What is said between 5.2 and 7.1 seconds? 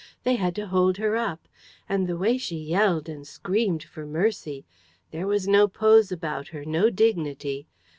was no pose about her, no